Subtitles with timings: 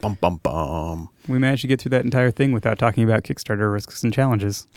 [0.00, 1.08] Bum bum bum.
[1.28, 4.66] We managed to get through that entire thing without talking about Kickstarter risks and challenges.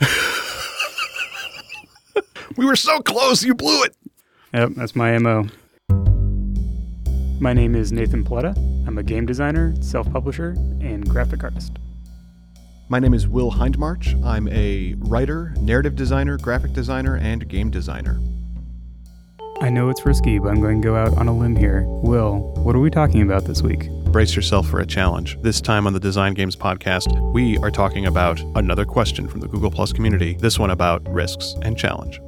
[2.56, 3.42] We were so close.
[3.42, 3.96] You blew it.
[4.52, 5.48] Yep, that's my MO.
[7.40, 8.56] My name is Nathan Paletta.
[8.86, 10.50] I'm a game designer, self publisher,
[10.80, 11.72] and graphic artist.
[12.88, 14.22] My name is Will Hindmarch.
[14.24, 18.20] I'm a writer, narrative designer, graphic designer, and game designer.
[19.60, 21.82] I know it's risky, but I'm going to go out on a limb here.
[21.86, 23.88] Will, what are we talking about this week?
[24.14, 25.36] Brace yourself for a challenge.
[25.42, 29.48] This time on the Design Games podcast, we are talking about another question from the
[29.48, 32.20] Google Plus community, this one about risks and challenge.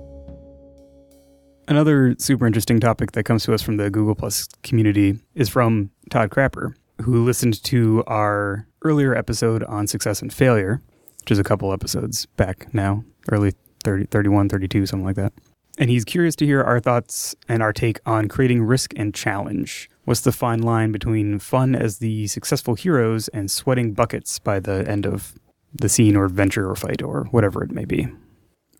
[1.69, 5.93] Another super interesting topic that comes to us from the Google Plus community is from
[6.11, 10.83] Todd Crapper, who listened to our earlier episode on success and failure,
[11.21, 13.53] which is a couple episodes back now, early
[13.85, 15.33] 30, 31, 32, something like that.
[15.79, 19.89] And he's curious to hear our thoughts and our take on creating risk and challenge.
[20.07, 24.89] What's the fine line between fun as the successful heroes and sweating buckets by the
[24.89, 25.35] end of
[25.75, 28.07] the scene or adventure or fight or whatever it may be?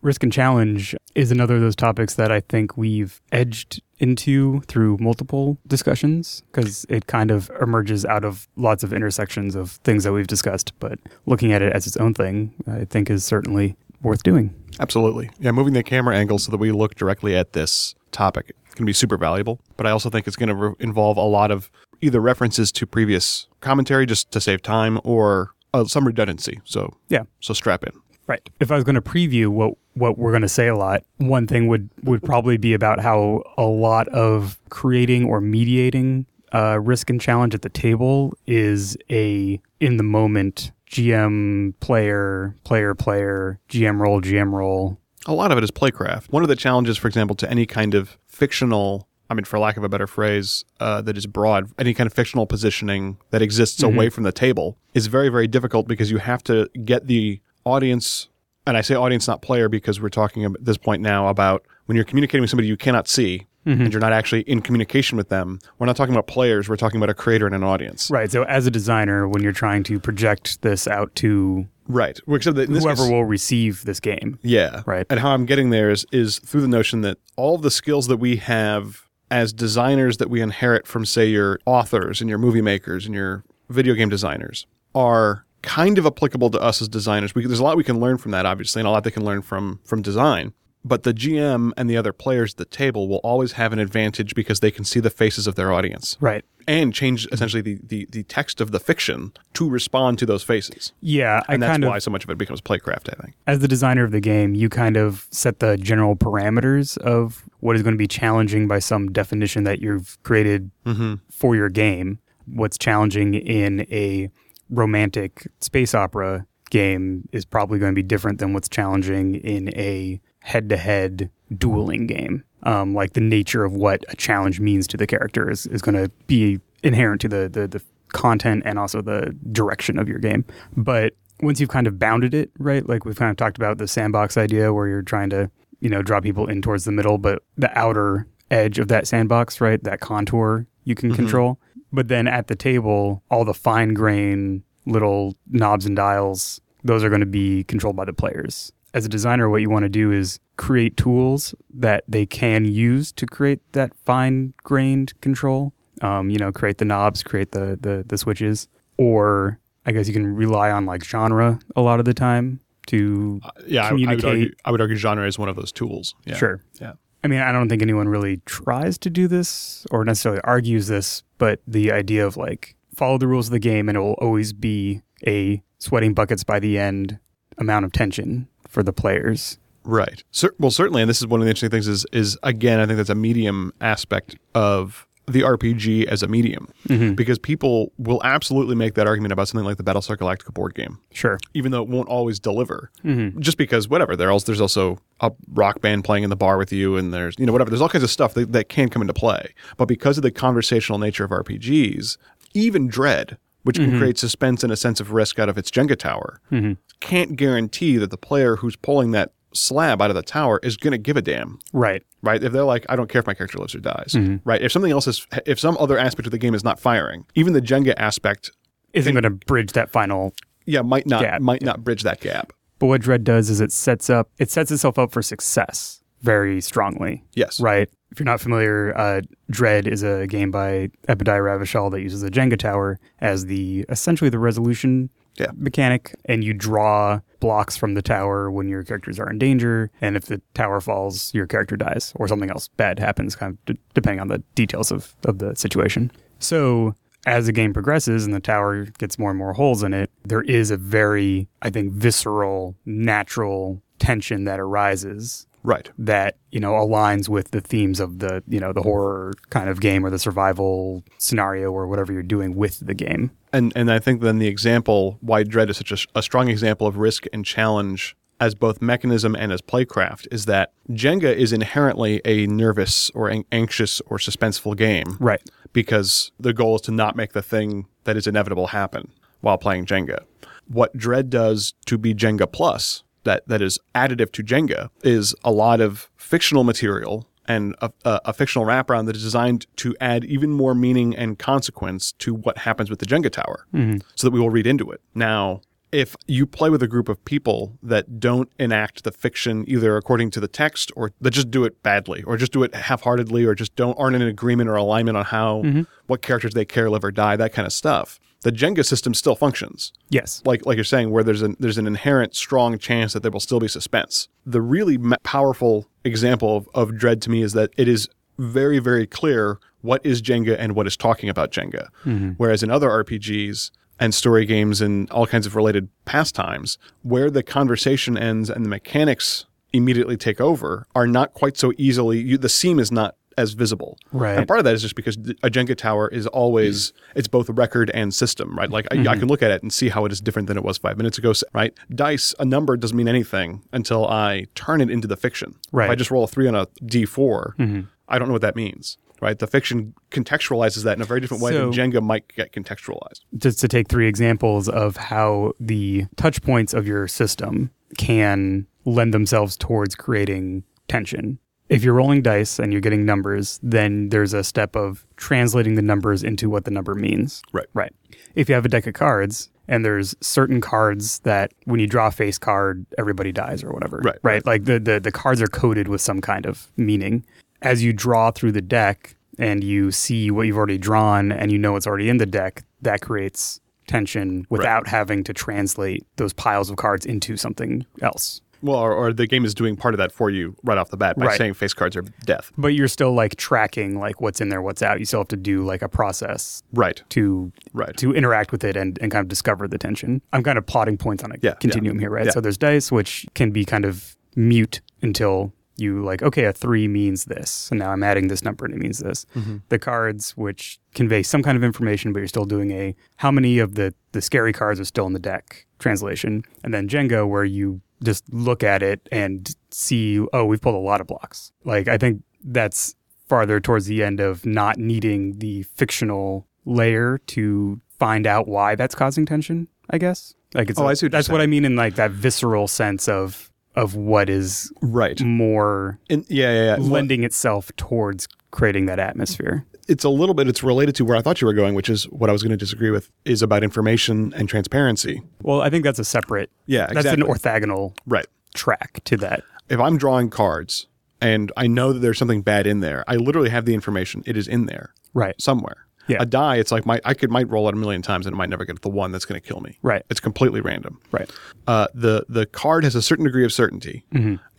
[0.03, 4.99] Risk and challenge is another of those topics that I think we've edged into through
[5.01, 10.13] multiple discussions because it kind of emerges out of lots of intersections of things that
[10.13, 10.79] we've discussed.
[10.79, 14.55] But looking at it as its own thing, I think is certainly worth doing.
[14.79, 15.31] Absolutely.
[15.41, 18.93] Yeah, moving the camera angle so that we look directly at this topic can be
[18.93, 19.59] super valuable.
[19.77, 22.87] But I also think it's going to re- involve a lot of either references to
[22.87, 26.61] previous commentary just to save time or uh, some redundancy.
[26.65, 27.23] So, Yeah.
[27.41, 27.93] so strap in.
[28.29, 28.49] Right.
[28.61, 31.47] If I was going to preview what what we're going to say a lot, one
[31.47, 37.09] thing would would probably be about how a lot of creating or mediating uh, risk
[37.09, 44.01] and challenge at the table is a in the moment GM player player player GM
[44.01, 44.99] role GM role.
[45.27, 46.31] A lot of it is playcraft.
[46.33, 49.77] One of the challenges, for example, to any kind of fictional, I mean, for lack
[49.77, 53.83] of a better phrase, uh, that is broad, any kind of fictional positioning that exists
[53.83, 58.29] away from the table is very, very difficult because you have to get the audience,
[58.67, 61.97] and I say audience, not player, because we're talking at this point now about when
[61.97, 63.83] you're communicating with somebody you cannot see Mm-hmm.
[63.83, 65.59] and you're not actually in communication with them.
[65.79, 68.11] We're not talking about players, we're talking about a creator and an audience.
[68.11, 68.31] Right.
[68.31, 72.19] So as a designer, when you're trying to project this out to Right.
[72.29, 74.39] Except that whoever case- will receive this game.
[74.43, 74.83] Yeah.
[74.87, 75.07] Right.
[75.11, 78.17] And how I'm getting there is is through the notion that all the skills that
[78.17, 83.07] we have as designers that we inherit from say your authors and your movie makers
[83.07, 87.35] and your video game designers are kind of applicable to us as designers.
[87.35, 89.25] We, there's a lot we can learn from that obviously and a lot they can
[89.25, 90.53] learn from from design.
[90.87, 94.35] But the GM and the other players at the table will always have an advantage
[94.37, 96.45] because they can see the faces of their audience Right.
[96.69, 100.93] and change essentially the, the, the text of the fiction to respond to those faces.
[101.01, 103.35] Yeah, I And that's kind of why so much of it becomes playcraft, I think.
[103.49, 107.75] as the designer of the game, you kind of set the general parameters of what
[107.75, 111.15] is going to be challenging by some definition that you've created mm-hmm.
[111.33, 112.21] for your game.
[112.47, 114.31] What's challenging in a
[114.71, 120.21] romantic space opera game is probably going to be different than what's challenging in a
[120.47, 122.45] head to head dueling game.
[122.63, 125.97] Um, like the nature of what a challenge means to the character is, is going
[125.97, 130.45] to be inherent to the, the, the content and also the direction of your game.
[130.77, 132.89] But once you've kind of bounded it, right?
[132.89, 136.01] Like we've kind of talked about the sandbox idea where you're trying to, you know,
[136.01, 139.83] draw people in towards the middle, but the outer edge of that sandbox, right?
[139.83, 141.59] That contour you can control.
[141.93, 147.09] But then at the table, all the fine grain little knobs and dials, those are
[147.09, 148.73] going to be controlled by the players.
[148.97, 153.13] As a designer, what you want to do is create tools that they can use
[153.13, 155.75] to create that fine grained control.
[156.01, 160.15] Um, you know, create the knobs, create the, the the switches, or I guess you
[160.15, 164.01] can rely on like genre a lot of the time to yeah, I, I would
[164.01, 164.25] communicate.
[164.25, 166.15] argue, I would argue genre is one of those tools.
[166.25, 166.37] Yeah.
[166.37, 166.63] Sure.
[166.81, 166.95] Yeah.
[167.23, 171.23] I mean, I don't think anyone really tries to do this or necessarily argues this,
[171.37, 174.55] but the idea of like follow the rules of the game and it will always
[174.55, 177.19] be a sweating buckets by the end
[177.59, 179.59] amount of tension for the players.
[179.85, 180.25] Right.
[180.33, 181.87] Cer- well, certainly, and this is one of the interesting things.
[181.87, 186.69] Is is again, I think that's a medium aspect of the RPG as a medium,
[186.89, 187.15] mm-hmm.
[187.15, 191.01] because people will absolutely make that argument about something like the Battlestar Galactica board game,
[191.13, 191.39] Sure.
[191.53, 192.91] even though it won't always deliver.
[193.05, 193.41] Mm-hmm.
[193.41, 196.73] Just because whatever, there also, there's also a rock band playing in the bar with
[196.73, 197.71] you, and there's you know whatever.
[197.71, 200.31] There's all kinds of stuff that, that can come into play, but because of the
[200.31, 202.19] conversational nature of RPGs,
[202.55, 203.37] even Dread.
[203.67, 203.99] Which can mm-hmm.
[203.99, 206.75] create suspense and a sense of risk out of its Jenga tower, mm-hmm.
[207.01, 210.93] can't guarantee that the player who's pulling that slab out of the tower is going
[210.93, 212.05] to give a damn Right.
[212.23, 212.41] right?
[212.41, 214.37] If they're like, I don't care if my character lives or dies, mm-hmm.
[214.49, 214.63] right?
[214.63, 217.55] If something else is, if some other aspect of the game is not firing, even
[217.55, 218.53] the Jenga aspect,
[218.93, 220.33] Isn't going to bridge that final.
[220.65, 222.53] yeah, might not Gap, might not bridge that gap.
[222.79, 226.61] But what Dread does is it sets up, it sets itself up for success very
[226.61, 227.23] strongly.
[227.35, 227.61] Yes.
[227.61, 227.89] Right.
[228.11, 229.21] If you're not familiar, uh,
[229.51, 234.29] Dread is a game by Epidiah Ravachol that uses a Jenga tower as the essentially
[234.31, 235.51] the resolution Yeah.
[235.55, 240.17] mechanic, and you draw blocks from the tower when your characters are in danger, and
[240.17, 243.81] if the tower falls, your character dies, or something else bad happens, kind of d-
[243.95, 246.11] depending on the details of, of the situation.
[246.39, 246.95] So
[247.27, 250.43] as the game progresses and the tower gets more and more holes in it, there
[250.43, 255.91] is a very, I think, visceral, natural tension that arises Right.
[255.99, 258.89] that you know aligns with the themes of the you know the mm-hmm.
[258.89, 263.33] horror kind of game or the survival scenario or whatever you're doing with the game.
[263.53, 266.87] And and I think then the example why Dread is such a, a strong example
[266.87, 272.21] of risk and challenge as both mechanism and as playcraft is that Jenga is inherently
[272.25, 275.41] a nervous or an- anxious or suspenseful game Right.
[275.73, 279.11] because the goal is to not make the thing that is inevitable happen
[279.41, 280.25] while playing Jenga.
[280.69, 285.53] What Dread does to be Jenga Plus, that, that is additive to Jenga, is a
[285.53, 290.25] lot of fictional material and a, a, a fictional wraparound that is designed to add
[290.25, 293.99] even more meaning and consequence to what happens with the Jenga tower mm-hmm.
[294.15, 295.01] so that we will read into it.
[295.15, 295.61] Now,
[295.97, 300.31] if you play with a group of people that don't enact the fiction either according
[300.31, 303.55] to the text or that just do it badly or just do it half-heartedly or
[303.55, 305.83] just don't aren't in agreement or alignment on how mm-hmm.
[306.07, 309.35] what characters they care live or die that kind of stuff the jenga system still
[309.35, 309.93] functions.
[310.11, 310.43] Yes.
[310.45, 313.41] like like you're saying where there's an there's an inherent strong chance that there will
[313.41, 314.29] still be suspense.
[314.45, 318.07] The really powerful example of, of dread to me is that it is
[318.39, 321.89] very very clear what is jenga and what is talking about jenga.
[322.05, 322.33] Mm-hmm.
[322.37, 327.43] Whereas in other rpgs and story games and all kinds of related pastimes where the
[327.43, 332.49] conversation ends and the mechanics immediately take over are not quite so easily you, the
[332.49, 333.99] seam is not as visible.
[334.13, 334.39] Right.
[334.39, 337.53] and part of that is just because a jenga tower is always it's both a
[337.53, 338.71] record and system right?
[338.71, 339.21] Like I, I mm-hmm.
[339.21, 341.19] can look at it and see how it is different than it was five minutes
[341.19, 341.75] ago right?
[341.95, 345.57] Dice a number doesn't mean anything until i turn it into the fiction.
[345.71, 345.87] Right.
[345.87, 347.81] if i just roll a three on a d4 mm-hmm.
[348.09, 351.43] i don't know what that means right the fiction contextualizes that in a very different
[351.43, 356.07] way So- than jenga might get contextualized Just to take three examples of how the
[356.17, 361.39] touch points of your system can lend themselves towards creating tension.
[361.69, 365.83] If you're rolling dice and you're getting numbers, then there's a step of translating the
[365.83, 367.43] numbers into what the number means.
[367.53, 367.93] right Right.
[368.37, 372.07] If you have a deck of cards and there's certain cards that when you draw
[372.07, 374.01] a face card, everybody dies or whatever.
[374.05, 374.47] Right, Right.
[374.47, 377.25] Like the, the, the cards are coded with some kind of meaning.
[377.67, 381.59] As you draw through the deck and you see what you've already drawn and you
[381.59, 386.71] know what's already in the deck, that creates tension without having to translate those piles
[386.71, 388.41] of cards into something else.
[388.63, 390.97] well or, or the game is doing part of that for you right off the
[390.97, 391.39] bat by Right.
[391.39, 394.83] saying face cards are death But you're still like tracking like what's in there, what's
[394.83, 394.99] out.
[394.99, 397.95] You still have to do like a process right to Right.
[397.99, 400.21] to interact with it and, and kind of discover the tension.
[400.33, 402.25] I'm kind of plotting points on a Yeah, continuum yeah, here, right?
[402.27, 402.33] yeah.
[402.33, 406.89] So there's dice which can be kind of mute until you like, okay, a three
[406.89, 407.69] means this.
[407.71, 409.27] And now I'm adding this number and it means this.
[409.35, 409.59] Mm-hmm.
[409.69, 413.59] The cards which convey some kind of information, but you're still doing a how many
[413.59, 416.43] of the the scary cards are still in the deck translation.
[416.65, 420.79] And then Jenga where you just look at it and see, oh, we've pulled a
[420.79, 421.53] lot of blocks.
[421.65, 422.95] Like I think that's
[423.29, 428.95] farther towards the end of not needing the fictional layer to find out why that's
[428.95, 430.35] causing tension, I guess.
[430.55, 431.41] Like it's Oh, a- I see that's what.
[431.41, 436.53] I mean in like that visceral sense of of what is right more and yeah
[436.53, 436.77] yeah, yeah.
[436.83, 439.67] Lending itself towards creating that atmosphere.
[439.89, 442.05] it's a little bit it's related to where I thought you were going, which is
[442.05, 445.23] what I was going to disagree with is about information and transparency.
[445.43, 448.27] Well, I think that's a separate Yeah, that's an orthogonal Right.
[448.55, 449.43] track to that.
[449.69, 450.87] If I'm drawing cards
[451.21, 454.23] and I know that there's something bad in there, I literally have the information.
[454.27, 455.35] It is in there Right.
[455.41, 455.86] somewhere.
[456.09, 456.19] Yeah.
[456.21, 458.37] A die, it's like my I could might roll it a million times and it
[458.37, 459.77] might never get the one that's going to kill me.
[459.83, 460.05] Right.
[460.11, 461.01] It's completely random.
[461.11, 461.31] Right.
[461.67, 464.05] Uh, the the card has a certain degree of certainty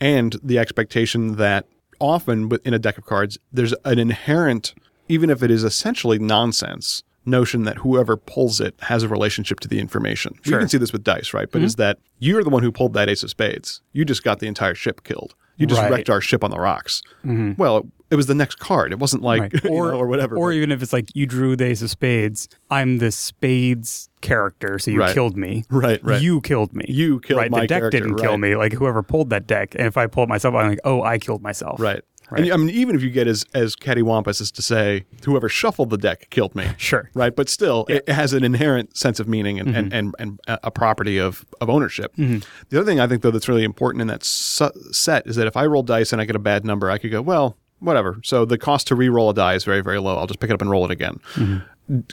[0.01, 1.65] and the expectation that
[1.99, 4.73] often within a deck of cards there's an inherent
[5.09, 9.67] even if it is essentially nonsense notion that whoever pulls it has a relationship to
[9.67, 10.59] the information Sure.
[10.59, 13.09] can see this with dice right but is that you're the one who pulled that
[13.09, 15.91] ace of spades you just got the entire ship killed you just Right.
[15.91, 17.53] wrecked our ship on the rocks mm-hmm.
[17.61, 19.65] well it was the next card it wasn't like Right.
[19.69, 21.89] Or know, or whatever Or but- even if it's like you drew the ace of
[21.89, 25.13] spades, I'm the spades character, so you Right.
[25.13, 25.63] killed me.
[25.69, 26.21] Right, right.
[26.21, 26.85] You killed me.
[26.87, 27.51] You killed right.
[27.51, 28.55] my The deck character, didn't kill me.
[28.55, 29.75] Like whoever pulled that deck.
[29.75, 31.79] And if I pulled myself, I'm like, oh, I killed myself.
[31.79, 32.01] Right.
[32.29, 32.43] Right.
[32.43, 35.89] And I mean, even if you get as as cattywampus as to say whoever shuffled
[35.89, 37.09] the deck killed me, Sure.
[37.13, 37.33] right?
[37.35, 40.21] But still, it has an inherent sense of meaning and, and, mm-hmm.
[40.21, 42.13] and, and a property of, of ownership.
[42.17, 42.39] Mm-hmm.
[42.69, 45.47] The other thing I think, though, that's really important in that su- set is that
[45.47, 48.19] if I roll dice and I get a bad number, I could go, well, whatever.
[48.23, 50.17] So the cost to re-roll a die is very, very low.
[50.17, 51.19] I'll just pick it up and roll it again.
[51.35, 51.57] Mm-hmm.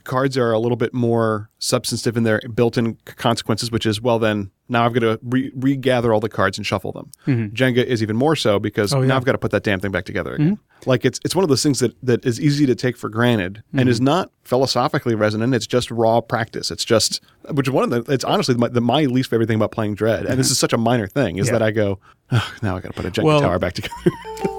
[0.04, 4.50] Cards are a little bit more substantive in their built-in consequences, which is well, then
[4.68, 7.10] now I've got to re- regather all the cards and shuffle them.
[7.52, 8.96] Jenga is even more so because Mm-hmm.
[8.98, 9.02] Oh, yeah.
[9.02, 9.08] Mm-hmm.
[9.08, 10.58] now I've got to put that damn thing back together again.
[10.86, 13.62] Like it's it's one of those things that that is easy to take for granted
[13.72, 13.88] and Mm-hmm.
[13.88, 15.54] is not philosophically resonant.
[15.54, 16.70] It's just raw practice.
[16.70, 18.12] It's just which is one of the.
[18.12, 20.72] It's honestly my, the, my least favorite thing about playing Dread, and this is such
[20.72, 21.54] a minor thing, is Mm-hmm.
[21.54, 21.58] Yeah.
[21.58, 21.98] that I go,
[22.30, 23.92] "Ugh, now I got to put a Jenga Well- tower back together.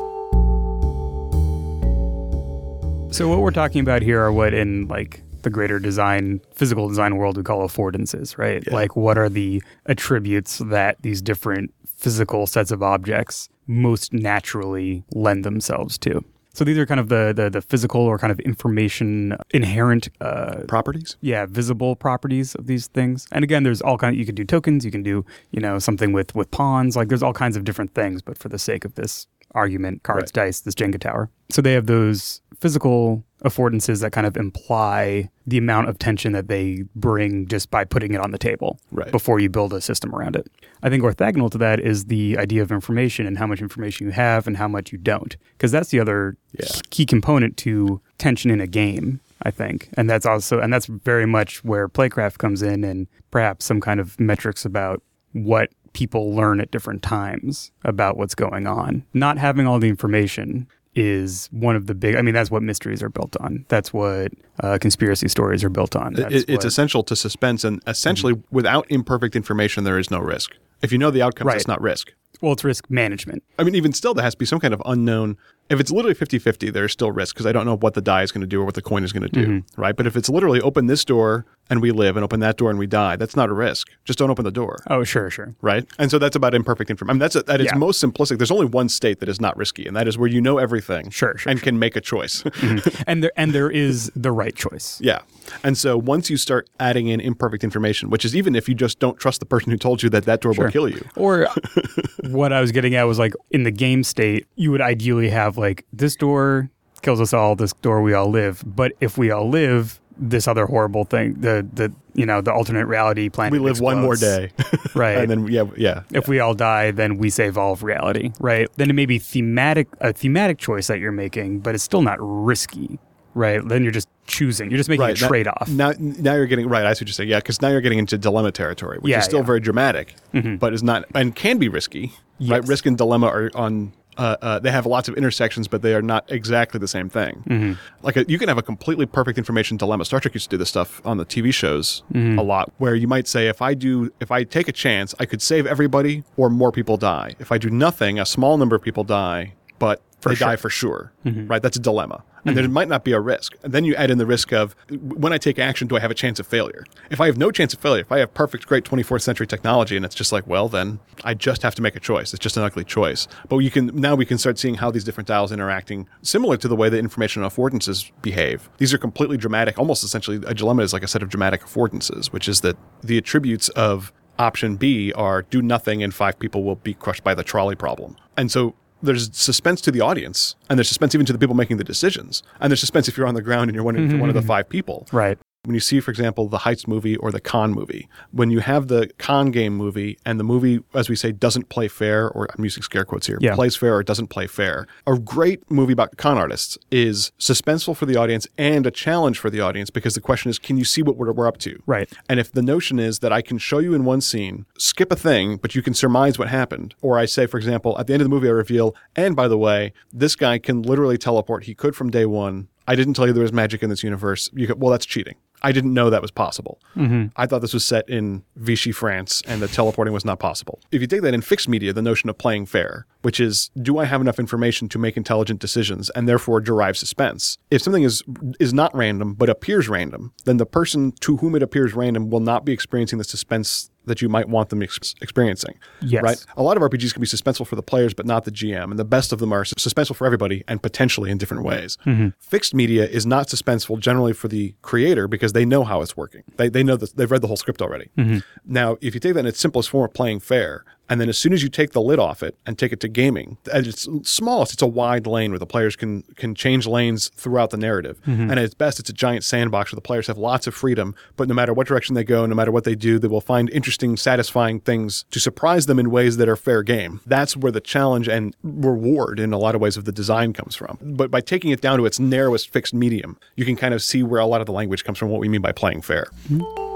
[3.15, 7.15] So what we're talking about here are what in like the greater design, physical design
[7.15, 8.69] world we call affordances, right?
[8.69, 15.45] Like what are the attributes that these different physical sets of objects most naturally lend
[15.45, 16.25] themselves to?
[16.55, 20.63] So these are kind of the the, the physical or kind of information inherent uh,
[20.67, 21.15] Properties.
[21.21, 24.43] yeah visible properties of these things and again there's all kind Of, you can do
[24.45, 27.63] tokens you can do you know something with with pawns like there's all kinds of
[27.65, 31.61] different things but for the sake of this argument cards dice this jenga tower so
[31.61, 36.83] they have those physical affordances that kind of imply the amount of tension that they
[36.95, 39.11] bring just by putting it on the table Right.
[39.11, 40.47] before you build a system around it
[40.83, 44.11] i think orthogonal to that is the idea of information and how much information you
[44.13, 46.67] have and how much you don't because that's the other Yeah.
[46.89, 51.25] key component to tension in a game i think and that's also and that's very
[51.25, 55.01] much where playcraft comes in and perhaps some kind of metrics about
[55.33, 60.67] what people learn at different times about what's going on not having all the information
[60.93, 64.31] is one of the big i mean that's what mysteries are built on that's what
[64.61, 66.67] uh, conspiracy stories are built on It- it's what- Mm-hmm.
[66.67, 70.51] essential to suspense, and essentially, without imperfect information, there is no risk.
[70.81, 71.57] If you know the outcomes, Right.
[71.57, 72.13] it's not risk.
[72.41, 74.81] well it's risk management I mean, even still, there has to be some kind of
[74.85, 75.37] unknown.
[75.69, 78.21] If it's literally 50 50, there's still risk because I don't know what the die
[78.23, 79.81] is going to do or what the coin is going to do, Mm-hmm.
[79.81, 79.95] right?
[79.95, 82.77] But if it's literally open this door and we live and open that door and
[82.77, 83.89] we die, that's not a risk.
[84.03, 85.85] Just don't open the door, oh sure sure right?
[85.97, 87.09] And so that's about imperfect information.
[87.09, 87.77] I mean, that's at its Yeah.
[87.77, 88.37] most simplistic.
[88.37, 91.09] There's only one state that is not risky, and that is where you know everything
[91.09, 92.43] Sure, sure, and can make a choice.
[93.07, 95.21] and there and there is the right choice Yeah.
[95.63, 98.99] And so once you start adding in imperfect information, which is even if you just
[98.99, 101.03] don't trust the person who told you that that door will kill you.
[101.15, 101.47] Or
[102.23, 105.54] what I was getting at was like in the game state, you would ideally have
[105.57, 106.69] like this door
[107.01, 108.63] kills us all, this door we all live.
[108.65, 112.85] But if we all live, this other horrible thing, the the you know the alternate
[112.85, 113.51] reality planet.
[113.51, 114.51] We live one more day.
[114.95, 115.17] right?
[115.17, 116.03] and then, yeah, yeah.
[116.13, 118.69] if we all die, then we save all of reality, right?
[118.77, 122.17] Then it may be thematic a thematic choice that you're making, but it's still not
[122.21, 122.97] risky,
[123.33, 123.61] right?
[123.67, 124.71] Then you're just choosing.
[124.71, 125.67] You're just making a trade off.
[125.69, 126.85] Now, now you're getting right.
[126.85, 127.29] I see what you're saying.
[127.29, 129.41] Yeah, because now you're getting into dilemma territory, which Yeah, is still yeah.
[129.41, 129.47] Mm-hmm.
[129.47, 130.15] very dramatic,
[130.59, 132.13] but is not and can be risky.
[132.39, 133.93] Right, risk and dilemma are on.
[134.17, 137.43] Uh, uh, they have lots of intersections, but they are not exactly the same thing.
[137.47, 137.73] Mm-hmm.
[138.01, 140.05] Like a, you can have a completely perfect information dilemma.
[140.05, 142.39] Star Trek used to do this stuff on the TV shows Mm-hmm.
[142.39, 145.25] a lot, where you might say, if I do, if I take a chance, I
[145.25, 147.35] could save everybody, or more people die.
[147.39, 151.11] If I do nothing, a small number of people die, but they die for sure.
[151.25, 151.47] Mm-hmm.
[151.47, 152.73] Right, that's a dilemma, and there mm-hmm.
[152.73, 153.55] might not be a risk.
[153.63, 156.11] And then you add in the risk of when I take action, do I have
[156.11, 156.85] a chance of failure?
[157.09, 159.95] If I have no chance of failure, if I have perfect, great 24th century technology,
[159.95, 162.33] and it's just like, well, then I just have to make a choice.
[162.33, 163.27] It's just an ugly choice.
[163.49, 166.67] But you can now we can start seeing how these different dials interacting, similar to
[166.67, 168.69] the way that information affordances behave.
[168.77, 172.27] These are completely dramatic, almost essentially a dilemma is like a set of dramatic affordances,
[172.27, 176.75] which is that the attributes of option B are do nothing and five people will
[176.75, 178.17] be crushed by the trolley problem.
[178.37, 181.77] And so there's suspense to the audience, and there's suspense even to the people making
[181.77, 184.19] the decisions, and there's suspense if you're on the ground and you're one, if you're
[184.19, 184.47] one of the mm-hmm.
[184.47, 185.07] five people.
[185.11, 185.37] right.
[185.65, 188.87] When you see, for example, the Heights movie or the Con movie, when you have
[188.87, 192.63] the Con game movie and the movie, as we say, doesn't play fair, or I'm
[192.63, 193.55] using scare quotes here, Yeah.
[193.55, 198.05] plays fair or doesn't play fair, a great movie about con artists is suspenseful for
[198.05, 201.01] the audience and a challenge for the audience because the question is, can you see
[201.01, 201.81] what we're, we're up to?
[201.85, 202.09] Right.
[202.29, 205.15] And if the notion is that I can show you in one scene, skip a
[205.15, 208.21] thing, but you can surmise what happened, or I say, for example, at the end
[208.21, 211.63] of the movie, I reveal, and by the way, this guy can literally teleport.
[211.65, 212.67] He could from day one.
[212.87, 214.49] I didn't tell you there was magic in this universe.
[214.53, 215.35] You could, well, that's cheating.
[215.65, 216.79] I didn't know that was possible.
[216.95, 217.29] Mm-hmm.
[217.35, 220.79] I thought this was set in Vichy, France, and the teleporting was not possible.
[220.91, 223.97] If you take that in fixed media, the notion of playing fair, which is, do
[223.97, 227.57] I have enough information to make intelligent decisions and therefore derive suspense?
[227.71, 228.21] If something is
[228.59, 232.41] is not random but appears random, then the person to whom it appears random will
[232.41, 235.77] not be experiencing the suspense that you might want them ex- experiencing.
[236.01, 236.23] Yes.
[236.23, 236.45] Right?
[236.57, 238.91] A lot of RPGs can be suspenseful for the players, but not the GM.
[238.91, 241.97] And the best of them are suspenseful for everybody and potentially in different ways.
[242.05, 242.29] Mm-hmm.
[242.39, 246.43] Fixed media is not suspenseful generally for the creator because they know how it's working.
[246.57, 248.09] They, they know that they've read the whole script already.
[248.17, 248.39] Mm-hmm.
[248.65, 251.37] Now, if you take that in its simplest form of playing fair, And then as
[251.37, 254.07] soon as you take the lid off it and take it to gaming, at its
[254.23, 258.19] smallest, it's a wide lane where the players can can change lanes throughout the narrative.
[258.25, 258.49] Mm-hmm.
[258.49, 261.15] And at its best, it's a giant sandbox where the players have lots of freedom.
[261.37, 263.69] But no matter what direction they go, no matter what they do, they will find
[263.69, 267.21] interesting, satisfying things to surprise them in ways that are fair game.
[267.25, 270.75] That's where the challenge and reward in a lot of ways of the design comes
[270.75, 270.97] from.
[271.01, 274.23] But by taking it down to its narrowest fixed medium, you can kind of see
[274.23, 276.27] where a lot of the language comes from, what we mean by playing fair.
[276.49, 276.94] Mm-hmm.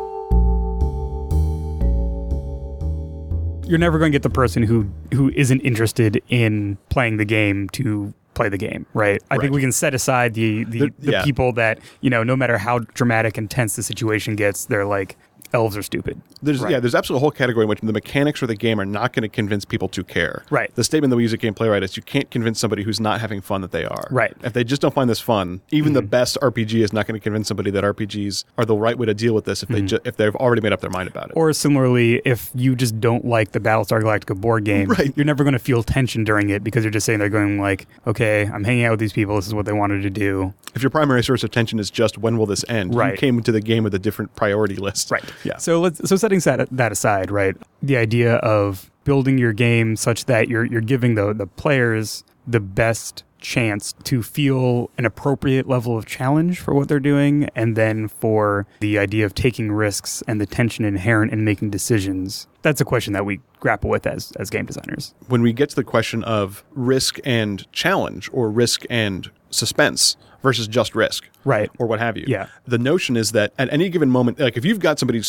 [3.70, 7.70] You're never going to get the person who who isn't interested in playing the game
[7.70, 9.22] to play the game, right?
[9.30, 9.42] I Right.
[9.42, 11.24] think we can set aside the the, The- the yeah.
[11.24, 15.18] people that you know, no matter how dramatic and tense the situation gets, they're like
[15.54, 16.22] elves are stupid.
[16.42, 16.72] There's Right.
[16.74, 19.14] yeah, there's absolutely a whole category in which the mechanics or the game are not
[19.14, 20.44] going to convince people to care.
[20.50, 20.74] Right.
[20.76, 23.20] The statement that we use at Game Playwright is you can't convince somebody who's not
[23.22, 24.08] having fun that they are.
[24.12, 24.36] Right.
[24.38, 24.46] Mm-hmm.
[24.46, 27.24] If they just don't find this fun, even the best RPG is not going to
[27.24, 30.00] convince somebody that RPGs are the right way to deal with this if they ju-
[30.06, 31.30] if they've already made up their mind about it.
[31.32, 31.40] Mm-hmm.
[31.40, 35.12] Or similarly, if you just don't like the Battlestar Galactica board game, Right.
[35.16, 37.88] you're never going to feel tension during it because you're just sitting there going like,
[38.08, 39.36] okay, I'm hanging out with these people.
[39.36, 40.54] This is what they wanted to do.
[40.76, 43.18] if your primary source of tension is just when will this end, you Right.
[43.18, 45.10] came into the game with a different priority list.
[45.12, 45.24] Right.
[45.44, 45.58] Yeah.
[45.58, 47.56] So let's so setting that that aside, right?
[47.82, 52.60] The idea of building your game such that you're you're giving the the players the
[52.60, 58.08] best chance to feel an appropriate level of challenge for what they're doing and then
[58.08, 62.48] for the idea of taking risks and the tension inherent in making decisions.
[62.62, 65.14] That's a question that we grapple with as as game designers.
[65.28, 70.68] when we get to the question of risk and challenge or risk and suspense versus
[70.68, 71.70] just risk Right.
[71.80, 72.48] or what have you Yeah.
[72.68, 75.22] the notion is that at any given moment like if you've got somebody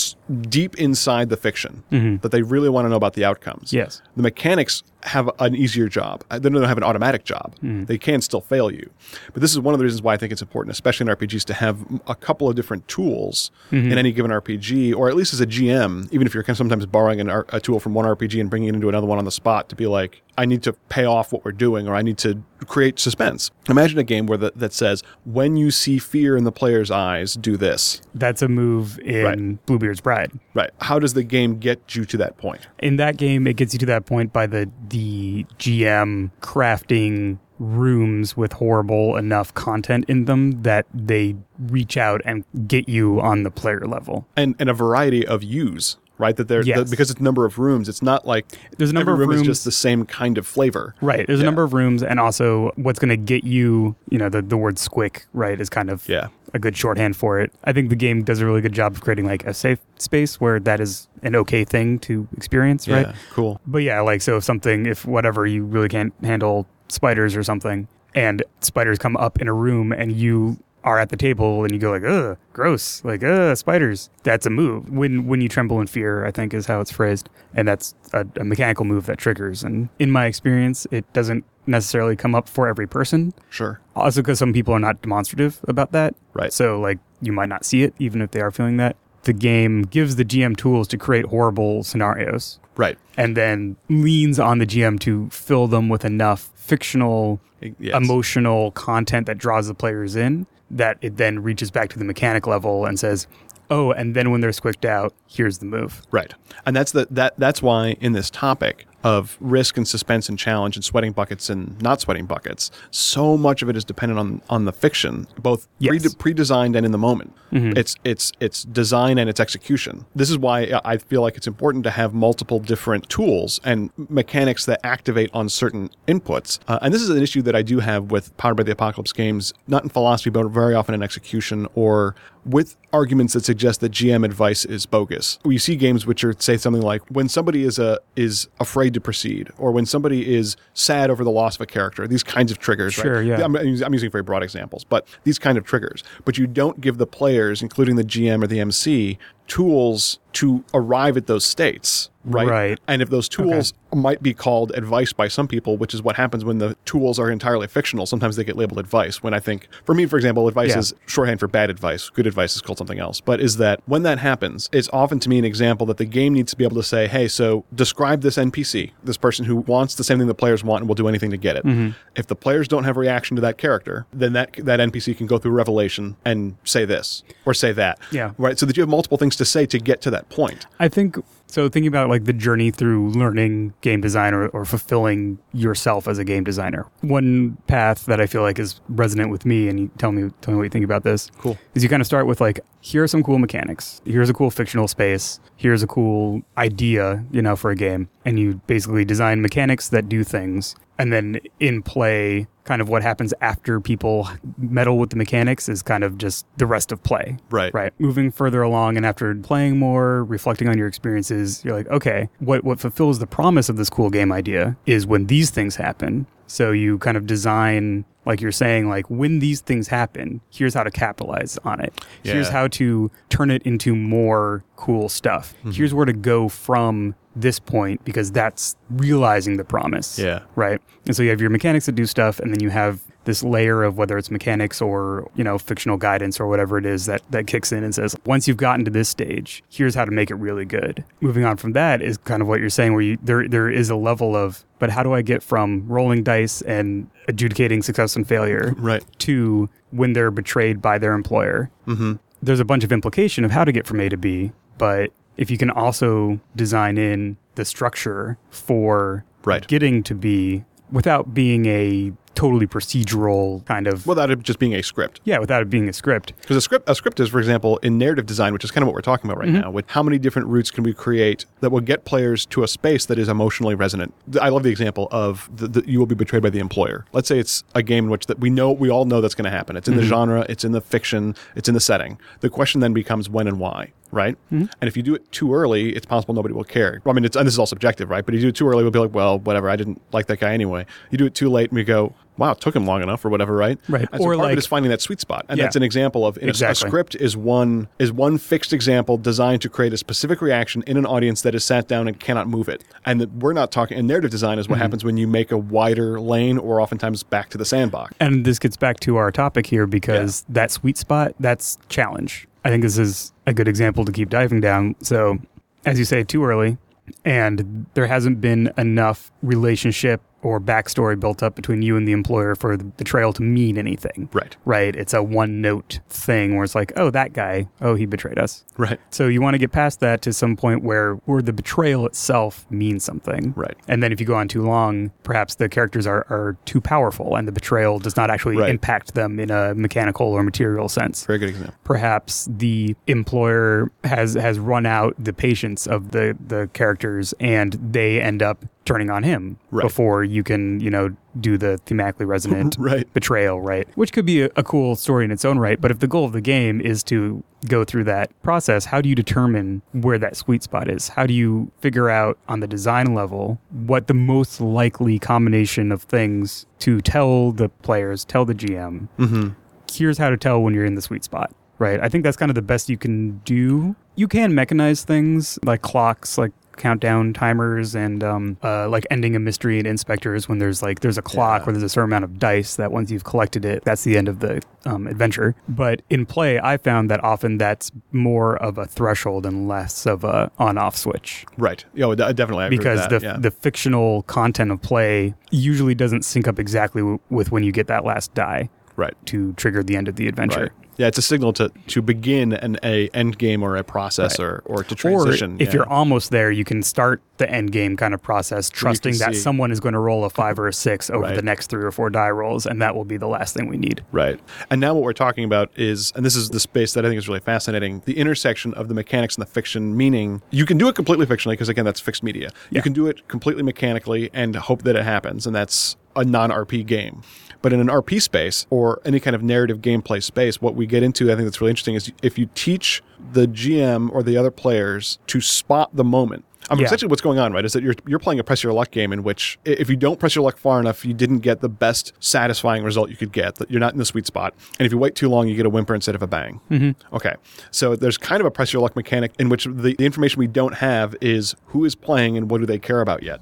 [0.49, 1.83] deep inside the fiction
[2.23, 3.77] that they really want to know about the outcomes Mm-hmm.
[3.79, 4.03] Yes.
[4.17, 7.87] the mechanics have an easier job Uh, they don't have an automatic job Mm.
[7.87, 8.91] they can still fail you
[9.33, 11.45] but this is one of the reasons why i think it's important especially in rpgs
[11.45, 13.93] to have a couple of different tools Mm-hmm.
[13.93, 16.59] in any given rpg or at least as a gm even if you're kind of
[16.59, 19.25] sometimes borrowing an, a tool from one rpg and bringing it into another one on
[19.25, 22.03] the spot to be like i need to pay off what we're doing or i
[22.03, 26.37] need to create suspense imagine a game where the, that says when you see fear
[26.37, 29.67] in the player's eyes do this That's a move in Right.
[29.67, 30.33] Bluebeard's Bride.
[30.55, 33.73] right how does the game get you to that point in that game it gets
[33.73, 40.25] you to that point by the the GM crafting rooms with horrible enough content in
[40.25, 44.27] them that they reach out and get you on the player level.
[44.37, 46.79] and and a variety of use right that they're Yes.
[46.79, 48.45] that because it's a number of rooms it's not like
[48.77, 51.27] There's a number every of room rooms- is just the same kind of flavor Right.
[51.27, 51.45] There's Yeah.
[51.45, 54.57] a number of rooms and also what's going to get you, you know, the, the
[54.59, 56.29] word squick, right, is kind of Yeah.
[56.53, 57.53] A good shorthand for it.
[57.65, 60.41] I think the game does a really good job of creating like a safe space
[60.41, 63.07] where that is an okay thing to experience, right?
[63.31, 67.43] cool But yeah, like so if something, if whatever you really can't handle spiders or
[67.43, 71.73] something, and spiders come up in a room and you are at the table and
[71.73, 74.09] you go like, ugh, gross, like, ugh, spiders.
[74.23, 74.89] That's a move.
[74.91, 78.27] When when you tremble in fear, I think is how it's phrased, and that's a,
[78.37, 79.63] a mechanical move that triggers.
[79.63, 83.33] And in my experience, it doesn't necessarily come up for every person.
[83.51, 86.15] sure Also, because some people are not demonstrative about that.
[86.33, 86.53] Right.
[86.53, 88.97] So, like, you might not see it, even if they are feeling that.
[89.25, 94.57] The game gives the GM tools to create horrible scenarios right and then leans on
[94.59, 97.39] the GM to fill them with enough fictional,
[97.79, 97.95] Yes.
[97.95, 102.47] emotional content that draws the players in that it then reaches back to the mechanic
[102.47, 103.27] level and says,
[103.71, 106.35] "Oh, and then when they're squicked out, here's the move." Right.
[106.67, 110.77] And that's the that that's why in this topic of risk and suspense and challenge
[110.77, 114.65] and sweating buckets and not sweating buckets, so much of it is dependent on on
[114.65, 116.03] the fiction, both Yes.
[116.15, 117.33] pre pre-designed and in the moment.
[117.53, 120.07] It's it's it's design and its execution.
[120.15, 124.67] This is why I feel like it's important to have multiple different tools and mechanics
[124.67, 126.61] that activate on certain inputs.
[126.69, 129.13] Uh, and this is an issue that I do have with Powered by the Apocalypse
[129.13, 133.93] games, not in philosophy, but very often in execution or with arguments that suggest that
[133.93, 135.39] GM advice is bogus.
[135.45, 139.01] We see games which are say something like when somebody is a is afraid to
[139.01, 142.07] proceed, or when somebody is sad over the loss of a character.
[142.07, 142.95] These kinds of triggers.
[142.95, 143.27] Sure, right?
[143.27, 143.45] yeah.
[143.45, 146.03] I'm, I'm using very broad examples, but these kind of triggers.
[146.25, 149.19] But you don't give the players, including the GM or the MC,
[149.51, 152.09] tools to arrive at those states.
[152.25, 152.47] Right.
[152.47, 152.81] Right.
[152.87, 156.45] And if those tools might be called advice by some people, which is what happens
[156.45, 158.07] when the tools are entirely fictional.
[158.07, 159.23] Sometimes they get labeled advice.
[159.23, 160.79] When I think, for me, for example, advice Yeah.
[160.79, 162.09] is shorthand for bad advice.
[162.11, 163.21] Good advice is called something else.
[163.21, 166.35] But is that when that happens, it's often to me an example that the game
[166.35, 169.95] needs to be able to say, hey, so describe this NPC, this person who wants
[169.97, 171.65] the same thing the players want and will do anything to get it.
[171.65, 171.91] Mm-hmm.
[172.15, 175.27] If the players don't have a reaction to that character, then that that NPC can
[175.27, 177.99] go through revelation and say this or say that.
[178.13, 178.33] Yeah.
[178.39, 178.59] Right.
[178.59, 180.67] So that you have multiple things to say to get to that point.
[180.79, 181.17] I think
[181.51, 186.19] So thinking about like the journey through learning game design or, or fulfilling yourself as
[186.19, 186.87] a game designer.
[187.01, 190.53] One path that I feel like is resonant with me, and you tell me tell
[190.53, 191.31] me what you think about this.
[191.39, 191.59] Cool.
[191.75, 194.01] Is you kind of start with like, here are some cool mechanics.
[194.05, 195.39] Here's a cool fictional space.
[195.57, 198.09] Here's a cool idea, you know, for a game.
[198.25, 200.77] And you basically design mechanics that do things.
[200.99, 205.83] And then in play, kind of what happens after people meddle with the mechanics is
[205.83, 207.37] kind of just the rest of play.
[207.51, 207.73] Right.
[207.73, 207.93] Right.
[207.99, 212.65] Moving further along and after playing more, reflecting on your experiences, you're like, okay, what,
[212.65, 216.27] what fulfills the promise of this cool game idea is when these things happen.
[216.51, 220.83] So you kind of design, like you're saying, like when these things happen, here's how
[220.83, 222.05] to capitalize on it.
[222.25, 225.55] Here's how to turn it into more cool stuff.
[225.61, 225.71] Mm-hmm.
[225.71, 230.41] Here's where to go from this point because that's realizing the promise Yeah.
[230.57, 230.83] right?
[231.07, 233.83] And so you have your mechanics that do stuff, and then you have this layer
[233.83, 237.47] of whether it's mechanics or you know fictional guidance or whatever it is that that
[237.47, 240.37] kicks in and says once you've gotten to this stage, here's how to make it
[240.37, 241.05] really good.
[241.21, 243.91] Moving on from that is kind of what you're saying, where you there there is
[243.91, 248.27] a level of but how do I get from rolling dice and adjudicating success and
[248.27, 249.05] failure Right.
[249.21, 251.71] to when they're betrayed by their employer?
[251.87, 252.15] Mm-hmm.
[252.43, 255.51] there's a bunch of implication of how to get from A to B, but if
[255.51, 259.67] you can also design in the structure for Right.
[259.67, 264.83] getting to B without being a totally procedural kind of Without it just being a
[264.83, 265.21] script.
[265.25, 266.33] yeah, without it being a script.
[266.41, 268.87] Because a script, a script is, for example, in narrative design, which is kind of
[268.87, 269.61] what we're talking about right mm-hmm.
[269.61, 269.71] now.
[269.71, 273.07] With how many different routes can we create that will get players to a space
[273.07, 274.15] that is emotionally resonant?
[274.41, 277.05] I love the example of the, the, you will be betrayed by the employer.
[277.13, 279.45] Let's say it's a game in which that we know we all know that's going
[279.45, 279.77] to happen.
[279.77, 280.09] It's in the mm-hmm.
[280.09, 282.19] genre, it's in the fiction, it's in the setting.
[282.41, 283.93] The question then becomes when and why.
[284.13, 287.01] Right, and if you do it too early, it's possible nobody will care.
[287.07, 288.25] I mean, it's and this is all subjective, right?
[288.25, 289.71] But if you do it too early, we'll be like, well, whatever.
[289.71, 290.85] I didn't like that guy anyway.
[291.11, 293.29] You do it too late, and we go, wow, it took him long enough, or
[293.29, 293.79] whatever, right?
[293.89, 294.09] Right.
[294.13, 295.65] And so Or part of like- it is finding that sweet spot, and Yeah.
[295.65, 299.61] that's an example of in a- a, script is one is one fixed example designed
[299.63, 302.69] to create a specific reaction in an audience that is sat down and cannot move
[302.69, 302.83] it.
[303.05, 303.99] And that we're not talking.
[303.99, 304.83] And narrative design is what Mm-hmm.
[304.83, 308.15] happens when you make a wider lane, or oftentimes back to the sandbox.
[308.19, 312.49] And this gets back to our topic here because that sweet spot, that's challenge.
[312.65, 314.97] I think this is a good example to keep diving down.
[315.01, 315.39] So,
[315.85, 316.79] as you say, too early,
[317.25, 322.55] and there hasn't been enough relationship or backstory built up between you and the employer
[322.55, 324.29] for the betrayal to mean anything.
[324.33, 324.57] Right.
[324.65, 324.97] Right.
[324.97, 328.65] It's a one note thing where it's like, oh, that guy, oh, he betrayed us.
[328.77, 328.99] Right.
[329.11, 332.65] So you want to get past that to some point where where the betrayal itself
[332.71, 333.53] means something.
[333.57, 333.77] Right.
[333.89, 337.37] And then if you go on too long, perhaps the characters are, are too powerful
[337.37, 338.71] and the betrayal does not actually Right.
[338.71, 341.25] impact them in a mechanical or material sense.
[341.27, 341.75] Very good example.
[341.85, 348.21] Perhaps the employer has has run out the patience of the, the characters and they
[348.21, 349.83] end up turning on him Right.
[349.85, 353.07] before you can, you know, do the thematically resonant Right.
[353.15, 353.87] betrayal, right?
[353.95, 355.81] Which could be a, a cool story in its own right.
[355.81, 359.09] But if the goal of the game is to go through that process, how do
[359.09, 361.09] you determine where that sweet spot is?
[361.09, 366.03] How do you figure out on the design level what the most likely combination of
[366.03, 369.49] things to tell the players, tell the GM, Mm-hmm.
[369.93, 371.53] here's how to tell when you're in the sweet spot?
[371.79, 371.99] Right.
[372.01, 373.95] I think that's kind of the best you can do.
[374.15, 379.39] You can mechanize things like clocks, like countdown timers and um, uh, like ending a
[379.39, 381.67] mystery and InSpectres when there's like there's a clock Yeah.
[381.67, 384.29] where there's a certain amount of dice that once you've collected it that's the end
[384.29, 388.87] of the um, adventure but in play i found that often that's more of a
[388.87, 391.85] threshold and less of a on-off switch Right.
[391.95, 392.65] Yeah, well, definitely.
[392.65, 393.37] I because the yeah.
[393.37, 397.87] the fictional content of play usually doesn't sync up exactly w- with when you get
[397.89, 399.15] that last die right.
[399.27, 400.73] to trigger the end of the adventure Right.
[401.01, 404.45] Yeah, it's a signal to to begin an a end game or a process Right.
[404.45, 405.53] or or to transition.
[405.55, 405.77] Or if yeah.
[405.77, 409.41] you're almost there, you can start the end game kind of process, trusting that see-
[409.41, 411.37] someone is going to roll a five or a six over Right.
[411.37, 413.79] the next three or four die rolls, and that will be the last thing we
[413.79, 414.05] need.
[414.13, 414.39] Right.
[414.71, 417.17] And now what we're talking about is, and this is the space that I think
[417.17, 420.87] is really fascinating, the intersection of the mechanics and the fiction, meaning you can do
[420.89, 422.51] it completely fictionally, because again, that's fixed media.
[422.69, 426.51] You can do it completely mechanically and hope that it happens, and that's a non
[426.51, 427.23] RP game.
[427.63, 431.03] But in an RP space or any kind of narrative gameplay space, what we get
[431.03, 434.51] into, I think that's really interesting, is if you teach the GM or the other
[434.51, 436.45] players to spot the moment.
[436.69, 436.87] I mean, Yeah.
[436.87, 439.13] essentially, what's going on, right, is that you're you're playing a press your luck game
[439.13, 442.13] in which if you don't press your luck far enough, you didn't get the best
[442.21, 443.57] satisfying result you could get.
[443.57, 445.67] That you're not in the sweet spot, and if you wait too long, you get
[445.67, 446.61] a whimper instead of a bang.
[446.71, 447.17] Mm-hmm.
[447.17, 447.35] Okay,
[447.73, 450.47] so there's kind of a press your luck mechanic in which the, the information we
[450.47, 453.41] don't have is who is playing and what do they care about yet.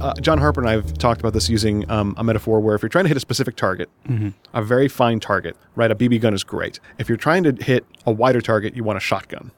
[0.00, 2.82] Uh, John Harper and I have talked about this using um, a metaphor where if
[2.82, 3.88] you're trying to hit a specific target,
[4.54, 5.90] a very fine target, right?
[5.90, 6.78] A BB gun is great.
[6.98, 9.50] If you're trying to hit a wider target, you want a shotgun,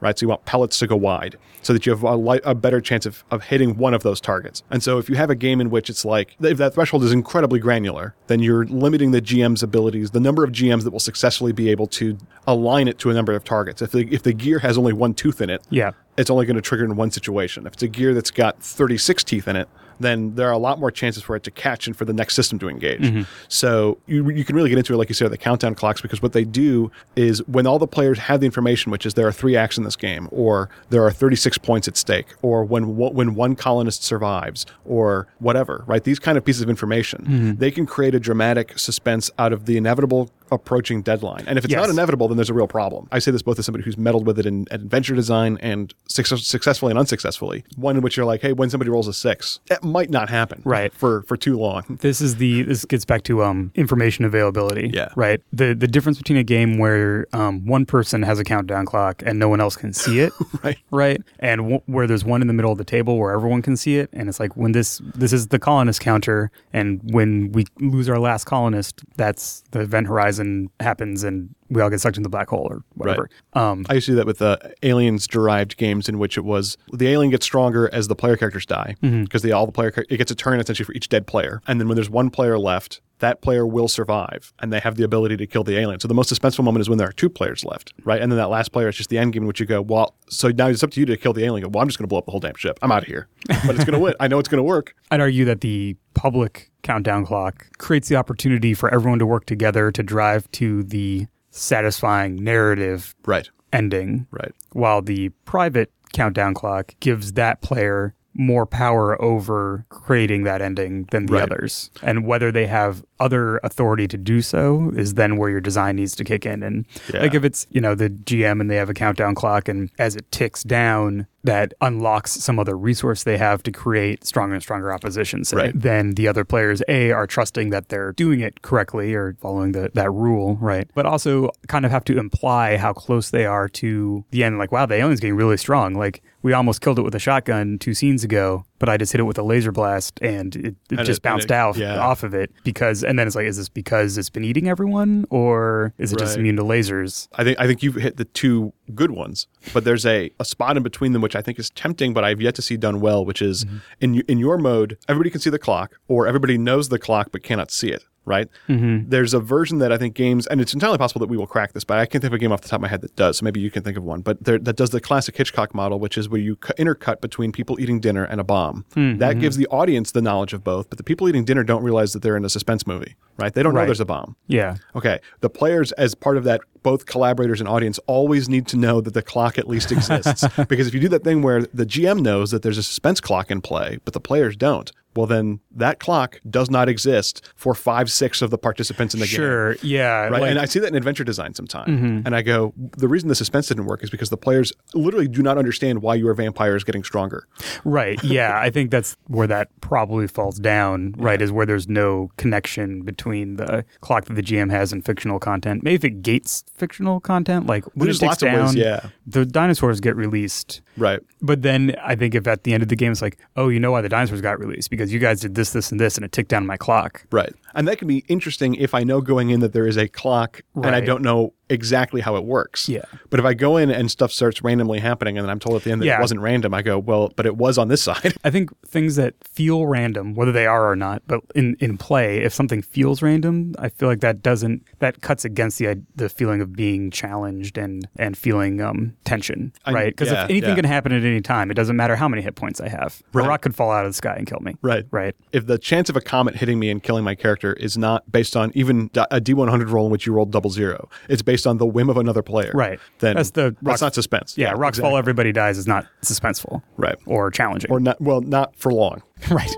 [0.00, 0.18] right?
[0.18, 3.06] So you want pellets to go wide so that you have a, a better chance
[3.06, 4.62] of, of hitting one of those targets.
[4.70, 7.12] And so if you have a game in which it's like, if that threshold is
[7.12, 11.52] incredibly granular, then you're limiting the GM's abilities, the number of GMs that will successfully
[11.52, 13.82] be able to align it to a number of targets.
[13.82, 15.92] If the, if the gear has only one tooth in it, Yeah.
[16.16, 17.66] it's only going to trigger in one situation.
[17.66, 19.68] If it's a gear that's got 36 teeth in it,
[20.00, 22.34] then there are a lot more chances for it to catch and for the next
[22.34, 23.00] system to engage.
[23.00, 23.22] Mm-hmm.
[23.48, 26.22] So you, you can really get into it, like you said, the countdown clocks, because
[26.22, 29.32] what they do is when all the players have the information, which is there are
[29.32, 33.34] three acts in this game, or there are 36 points at stake, or when when
[33.34, 36.04] one colonist survives, or whatever, right?
[36.04, 37.52] These kind of pieces of information, mm-hmm.
[37.56, 41.44] they can create a dramatic suspense out of the inevitable approaching deadline.
[41.46, 43.08] And if it's not inevitable, then there's a real problem.
[43.12, 46.46] I say this both as somebody who's meddled with it in adventure design and success,
[46.46, 47.64] successfully and unsuccessfully.
[47.76, 50.62] One in which you're like, hey, when somebody rolls a six, that might not happen,
[50.64, 50.92] Right.
[50.92, 51.98] For for too long.
[52.00, 54.90] This is the this gets back to um information availability.
[54.92, 55.08] Yeah.
[55.16, 55.40] Right.
[55.52, 59.38] The the difference between a game where um one person has a countdown clock and
[59.38, 60.32] no one else can see it.
[60.62, 60.78] Right.
[60.90, 61.22] Right.
[61.38, 63.96] And w- where there's one in the middle of the table where everyone can see
[63.98, 68.08] it, and it's like when this this is the colonist counter, and when we lose
[68.08, 70.35] our last colonist, that's the event horizon
[70.80, 73.28] happens, and we all get sucked into the black hole or whatever.
[73.54, 76.76] Um, I used to do that with uh, aliens derived games in which it was
[76.92, 80.16] the alien gets stronger as the player characters die because they all the player it
[80.16, 83.00] gets a turn essentially for each dead player, and then when there's one player left.
[83.20, 86.00] That player will survive, and they have the ability to kill the alien.
[86.00, 88.20] So the most suspenseful moment is when there are two players left, right?
[88.20, 90.14] And then that last player is just the end game in which you go, well,
[90.28, 91.62] so now it's up to you to kill the alien.
[91.62, 92.78] You go, well, I'm just going to blow up the whole damn ship.
[92.82, 94.14] I'm out of here, but it's going to win.
[94.20, 94.94] I know it's going to work.
[95.10, 99.90] I'd argue that the public countdown clock creates the opportunity for everyone to work together
[99.90, 107.32] to drive to the satisfying narrative Right, ending, right, while the private countdown clock gives
[107.32, 111.42] that player more power over creating that ending than the Right.
[111.42, 111.90] others.
[112.02, 116.14] And whether they have other authority to do so is then where your design needs
[116.16, 116.62] to kick in.
[116.62, 117.20] And Yeah.
[117.20, 120.16] like if it's, you know, the GM and they have a countdown clock and as
[120.16, 124.92] it ticks down, that unlocks some other resource they have to create stronger and stronger
[124.92, 125.44] opposition.
[125.44, 125.80] say, Right.
[125.80, 129.90] Then the other players, A, are trusting that they're doing it correctly or following the,
[129.94, 130.88] that rule, right?
[130.94, 134.58] But also kind of have to imply how close they are to the end.
[134.58, 135.94] Like, wow, the alien's getting really strong.
[135.94, 139.20] Like, we almost killed it with a shotgun two scenes ago, but I just hit
[139.20, 141.98] it with a laser blast and it, it And just it- bounced it- out yeah.
[141.98, 145.26] off of it because, and then it's like, is this because it's been eating everyone
[145.30, 147.28] or is it just immune to lasers?
[147.34, 150.76] I think I think you've hit the two good ones, but there's a, a spot
[150.76, 153.24] in between them which I think is tempting, but I've yet to see done well,
[153.24, 153.76] which is mm-hmm.
[154.00, 157.42] in in your mode, everybody can see the clock, or everybody knows the clock but
[157.42, 158.04] cannot see it.
[158.26, 158.48] Right?
[158.68, 159.08] Mm-hmm.
[159.08, 161.72] There's a version that I think games, and it's entirely possible that we will crack
[161.72, 163.16] this, but I can't think of a game off the top of my head that
[163.16, 163.38] does.
[163.38, 165.98] So maybe you can think of one, but there, that does the classic Hitchcock model,
[165.98, 168.84] which is where you cu- intercut between people eating dinner and a bomb.
[168.94, 169.40] Hmm, that hmm.
[169.40, 172.22] gives the audience the knowledge of both, but the people eating dinner don't realize that
[172.22, 173.14] they're in a suspense movie.
[173.38, 173.54] Right?
[173.54, 174.36] They don't know there's a bomb.
[174.46, 174.76] Yeah.
[174.94, 175.20] Okay.
[175.40, 179.14] The players, as part of that, both collaborators and audience, always need to know that
[179.14, 180.44] the clock at least exists.
[180.68, 183.50] because if you do that thing where the GM knows that there's a suspense clock
[183.50, 188.10] in play, but the players don't, well, then that clock does not exist for five,
[188.10, 189.36] six of the participants in the game.
[189.36, 189.76] Sure.
[189.82, 190.28] Yeah.
[190.28, 190.32] Right.
[190.42, 191.86] like- and I see that in adventure design sometime.
[191.86, 192.26] Mm-hmm.
[192.26, 195.42] And I go, the reason the suspense didn't work is because the players literally do
[195.42, 197.46] not understand why your vampire is getting stronger.
[197.84, 198.22] Right.
[198.22, 198.58] Yeah.
[198.60, 201.40] I think that's where that probably falls down, right?
[201.40, 205.82] Is where there's no connection between the clock that the GM has and fictional content.
[205.82, 209.08] Maybe if it gates fictional content, like when There's it lots of down, ways, yeah.
[209.26, 210.80] the dinosaurs get released.
[210.96, 211.20] Right.
[211.40, 213.78] But then I think if at the end of the game it's like, oh, you
[213.80, 214.90] know why the dinosaurs got released?
[214.90, 217.26] Because you guys did this, this, and this, and it ticked down my clock.
[217.30, 217.52] Right.
[217.74, 220.62] And that can be interesting if I know going in that there is a clock
[220.74, 222.88] and I don't know exactly how it works.
[222.88, 223.02] Yeah.
[223.28, 225.82] But if I go in and stuff starts randomly happening and then I'm told at
[225.84, 226.16] the end that Yeah.
[226.16, 228.34] it wasn't random, I go, well, but it was on this side.
[228.44, 232.38] I think things that feel random, whether they are or not, but in, in play,
[232.38, 236.62] if something feels random, I feel like that doesn't that cuts against the the feeling
[236.62, 240.16] of being challenged and and feeling um, tension, I- right?
[240.16, 240.76] Because yeah, if anything yeah.
[240.76, 243.22] can happen at any time, it doesn't matter how many hit points I have.
[243.34, 243.44] Right.
[243.44, 244.76] A rock could fall out of the sky and kill me.
[244.82, 244.95] right.
[245.10, 245.34] Right.
[245.52, 248.56] If the chance of a comet hitting me and killing my character is not based
[248.56, 251.86] on even a D100 roll in which you rolled double zero, it's based on the
[251.86, 252.72] whim of another player.
[252.74, 252.98] Right.
[253.18, 254.56] Then That's the that's rocks- not suspense.
[254.58, 255.10] Yeah, rocks exactly.
[255.10, 256.82] fall, everybody dies is not suspenseful.
[256.96, 257.16] Right.
[257.26, 257.90] Or challenging.
[257.90, 259.22] Or not, well, not for long.
[259.50, 259.70] Right.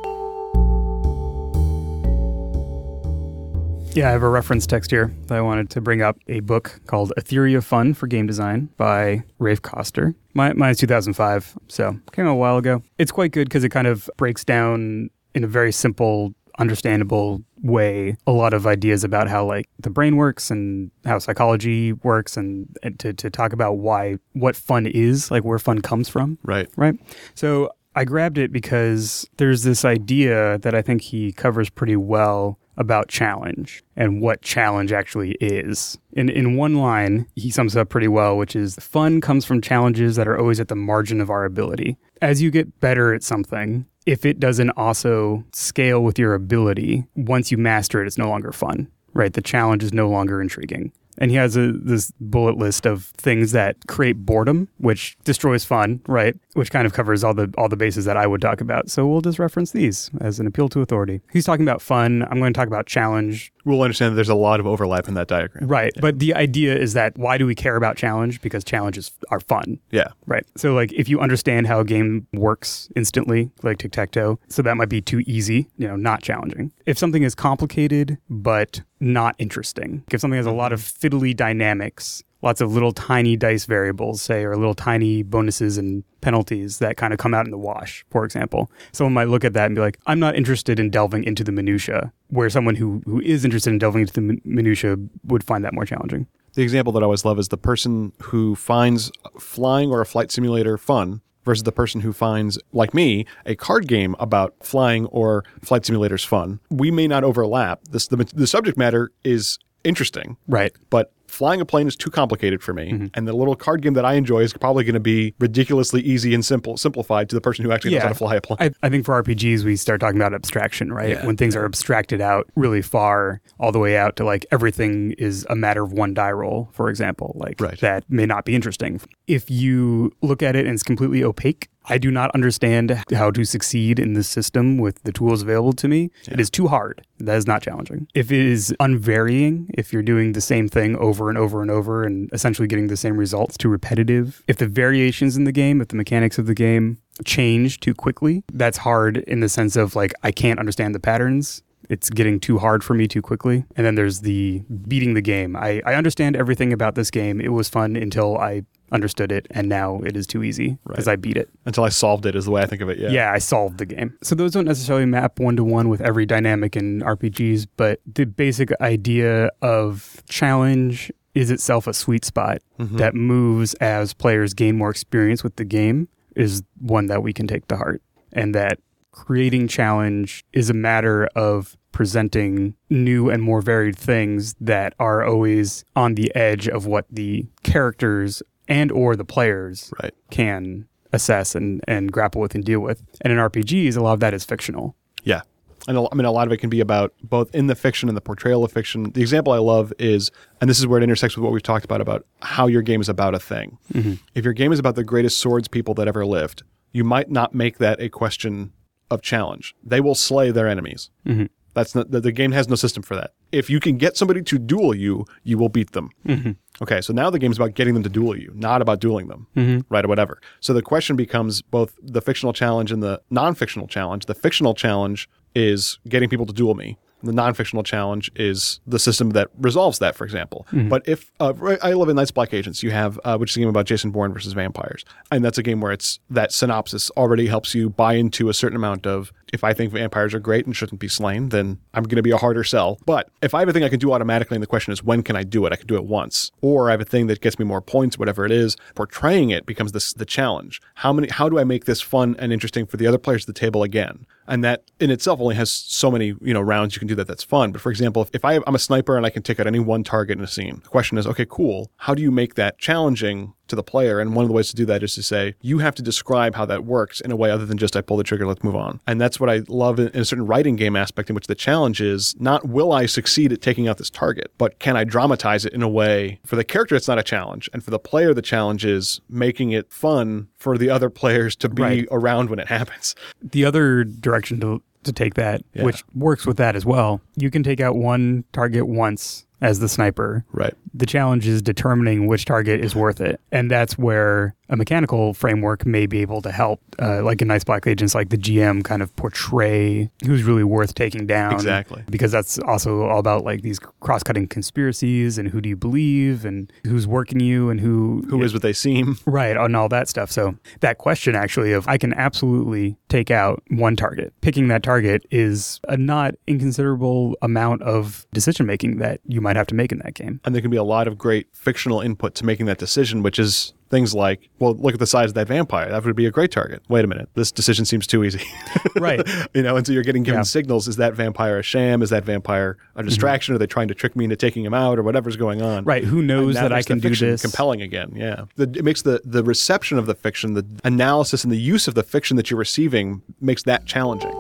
[3.99, 6.81] Yeah, I have a reference text here that I wanted to bring up a book
[6.87, 10.15] called A Theory of Fun for Game Design by Raph Koster.
[10.35, 12.81] My, mine's 2005, so came out a while ago.
[12.99, 18.17] It's quite good because it kind of breaks down in a very simple, understandable way
[18.25, 22.69] a lot of ideas about how like the brain works and how psychology works and,
[22.85, 26.69] and to, to talk about why what fun is like where fun comes from Right.
[26.77, 26.95] right?
[27.35, 32.61] So I grabbed it because there's this idea that I think he covers pretty well
[32.79, 35.99] about challenge and what challenge actually is.
[36.13, 40.17] In in one line, he sums up pretty well, which is fun comes from challenges
[40.17, 41.99] that are always at the margin of our ability.
[42.23, 47.51] As you get better at something, if it doesn't also scale with your ability, once
[47.51, 48.89] you master it, it's no longer fun.
[49.13, 49.33] Right?
[49.33, 53.53] The challenge is no longer intriguing and he has a, this bullet list of things
[53.53, 56.37] that create boredom, which destroys fun, right?
[56.59, 58.91] Which kind of covers all the all the bases that I would talk about.
[58.91, 61.21] So we'll just reference these as an appeal to authority.
[61.33, 62.27] He's talking about fun.
[62.31, 63.53] I'm going to talk about challenge.
[63.65, 65.69] We'll understand that there's a lot of overlap in that diagram.
[65.69, 65.93] Right.
[65.95, 66.01] Yeah.
[66.01, 68.41] But the idea is that why do we care about challenge?
[68.41, 69.79] Because challenges are fun.
[69.91, 70.09] Yeah.
[70.27, 70.45] Right.
[70.57, 74.63] So like if you understand how a game works instantly, like tic tac toe, so
[74.63, 76.73] that might be too easy, you know, not challenging.
[76.87, 80.03] If something is complicated but not interesting.
[80.11, 84.45] If something has a lot of fiddly dynamics, lots of little tiny dice variables, say,
[84.45, 88.25] or little tiny bonuses and penalties that kind of come out in the wash, for
[88.25, 88.71] example.
[88.93, 91.53] Someone might look at that and be like, I'm not interested in delving into the
[91.53, 95.75] minutia, where someone who, who is interested in delving into the minutia would find that
[95.75, 96.27] more challenging.
[96.55, 100.31] The example that I always love is the person who finds flying or a flight
[100.31, 105.45] simulator fun versus the person who finds, like me, a card game about flying or
[105.63, 106.61] flight simulators fun.
[106.69, 107.81] We may not overlap.
[107.91, 110.37] This, the, the subject matter is interesting.
[110.47, 110.73] Right.
[110.91, 113.07] But flying a plane is too complicated for me, mm-hmm.
[113.15, 116.35] and the little card game that I enjoy is probably going to be ridiculously easy
[116.35, 117.99] and simple, simplified to the person who actually yeah.
[117.99, 118.59] knows how to fly a plane.
[118.61, 121.11] I, I, think for RPGs, we start talking about abstraction, right?
[121.11, 121.27] Yeah.
[121.27, 125.47] When things are abstracted out really far, all the way out to like everything is
[125.51, 127.35] a matter of one die roll, for example.
[127.39, 127.79] Like right.
[127.81, 129.01] that may not be interesting.
[129.27, 133.45] If you look at it and it's completely opaque, I do not understand how to
[133.45, 136.11] succeed in this system with the tools available to me.
[136.25, 136.35] Yeah.
[136.35, 137.03] It is too hard.
[137.19, 138.09] That is not challenging.
[138.15, 142.05] If it is unvarying, if you're doing the same thing over and over and over
[142.05, 145.89] and essentially getting the same results, too repetitive, if the variations in the game, if
[145.89, 150.13] the mechanics of the game change too quickly, that's hard in the sense of like,
[150.23, 153.65] I can't understand the patterns it's getting too hard for me too quickly.
[153.77, 155.57] And then there's the beating the game.
[155.57, 157.41] I, I understand everything about this game.
[157.41, 161.15] It was fun until I understood it, and now it is too easy because right.
[161.15, 161.49] I beat it.
[161.67, 162.99] Until I solved it is the way I think of it.
[162.99, 163.11] Yeah.
[163.11, 164.17] Yeah, I solved the game.
[164.23, 168.25] So those don't necessarily map one to one with every dynamic in RPGs, but the
[168.25, 172.97] basic idea of challenge is itself a sweet spot mm-hmm.
[172.97, 177.47] that moves as players gain more experience with the game is one that we can
[177.47, 178.03] take to heart.
[178.33, 178.79] And that
[179.13, 185.85] creating challenge is a matter of presenting new and more varied things that are always
[185.97, 190.15] on the edge of what the characters and or the players right.
[190.31, 193.03] can assess and, and grapple with and deal with.
[193.23, 194.95] And in RPGs, a lot of that is fictional.
[195.25, 195.43] Yeah.
[195.87, 198.17] And I mean, a lot of it can be about both in the fiction and
[198.17, 199.11] the portrayal of fiction.
[199.13, 201.85] The example I love is, and this is where it intersects with what we've talked
[201.85, 203.79] about, about how your game is about a thing.
[203.95, 204.15] Mm-hmm.
[204.35, 207.55] If your game is about the greatest swords people that ever lived, you might not
[207.55, 208.73] make that a question
[209.11, 209.75] of challenge.
[209.83, 211.11] They will slay their enemies.
[211.27, 211.47] Mm-hmm.
[211.79, 213.35] That's not, the, the, game has no system for that.
[213.53, 216.11] If you can get somebody to duel you, you will beat them.
[216.27, 216.53] Mm-hmm.
[216.83, 219.29] Okay, so now the game is about getting them to duel you, not about dueling
[219.29, 219.81] them, mm-hmm.
[219.89, 220.41] right, or whatever.
[220.59, 224.27] So the question becomes both the fictional challenge and the non fictional challenge.
[224.27, 226.99] The fictional challenge is getting people to duel me.
[227.23, 230.67] The non-fictional challenge is the system that resolves that, for example.
[230.73, 230.89] Mm-hmm.
[230.89, 231.53] But if uh,
[231.83, 234.11] I live in Night's Black Agents, you have uh, which is a game about Jason
[234.11, 238.15] Bourne versus vampires, and that's a game where it's that synopsis already helps you buy
[238.15, 241.49] into a certain amount of if I think vampires are great and shouldn't be slain,
[241.49, 242.99] then I'm going to be a harder sell.
[243.07, 245.23] But if I have a thing I can do automatically, and the question is when
[245.23, 245.73] can I do it?
[245.73, 248.19] I can do it once, or I have a thing that gets me more points,
[248.19, 248.77] whatever it is.
[248.95, 250.81] Portraying it becomes this the challenge.
[250.95, 251.29] How many?
[251.29, 253.83] How do I make this fun and interesting for the other players at the table
[253.83, 254.27] again?
[254.49, 257.29] And that in itself only has so many you know rounds you can do that.
[257.29, 257.71] That's fun.
[257.71, 259.79] But for example, if, if I, I'm a sniper and I can take out any
[259.79, 261.93] one target in a scene, the question is, okay, cool.
[261.97, 264.21] How do you make that challenging to the player.
[264.21, 266.55] And one of the ways to do that is to say, you have to describe
[266.55, 268.77] how that works in a way other than just I pull the trigger, let's move
[268.77, 269.01] on.
[269.07, 272.01] And that's what I love in, a certain writing game aspect in which the challenge
[272.01, 275.73] is not will I succeed at taking out this target, but can I dramatize it
[275.73, 277.69] in a way for the character it's not a challenge.
[277.73, 281.69] And for the player, the challenge is making it fun for the other players to
[281.69, 282.09] be right.
[282.11, 283.15] around when it happens.
[283.41, 285.85] The other direction to to take that, yeah.
[285.85, 287.21] which works with that as well.
[287.37, 290.45] You can take out one target once as the sniper.
[290.53, 290.75] Right.
[290.95, 293.41] The challenge is determining which target is worth it.
[293.53, 297.65] And that's where a mechanical framework may be able to help, uh, like in Night's
[297.65, 301.55] Black Agents, like the GM kind of portray who's really worth taking down.
[301.55, 302.05] Exactly.
[302.11, 306.45] Because that's also all about like these cross cutting conspiracies and who do you believe
[306.45, 308.25] and who's working you and who.
[308.29, 309.17] Who is what they seem.
[309.29, 309.57] Right.
[309.57, 310.31] And all that stuff.
[310.31, 314.33] So that question actually of I can absolutely take out one target.
[314.41, 319.67] Picking that target is a not inconsiderable amount of decision making that you might have
[319.69, 320.41] to make in that game.
[320.45, 323.39] And there can be a lot of great fictional input to making that decision, which
[323.39, 325.89] is things like, well, look at the size of that vampire.
[325.91, 326.83] That would be a great target.
[326.89, 327.29] Wait a minute.
[327.35, 328.45] This decision seems too easy.
[328.99, 329.27] Right.
[329.55, 330.45] you know, and so you're getting given Yeah.
[330.45, 330.89] signals.
[330.89, 332.03] Is that vampire a sham?
[332.03, 333.09] Is that vampire a mm-hmm.
[333.09, 333.55] distraction?
[333.55, 335.85] Are they trying to trick me into taking him out or whatever's going on?
[335.85, 336.03] Right.
[336.03, 337.43] Who knows that I can do this?
[337.43, 338.47] Compelling again, yeah.
[338.57, 341.95] The, it makes the the reception of the fiction, the analysis and the use of
[341.95, 344.33] the fiction that you're receiving makes that challenging.